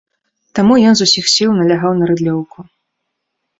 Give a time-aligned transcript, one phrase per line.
[0.59, 2.59] Таму ён з усіх сіл налягаў на рыдлёўку.